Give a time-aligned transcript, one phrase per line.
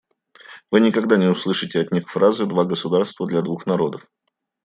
[0.71, 4.07] Вы никогда не услышите от них фразы «два государства для двух народов».